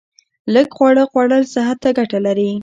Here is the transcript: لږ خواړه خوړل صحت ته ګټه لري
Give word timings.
لږ 0.53 0.67
خواړه 0.75 1.03
خوړل 1.11 1.43
صحت 1.55 1.77
ته 1.83 1.89
ګټه 1.97 2.19
لري 2.27 2.51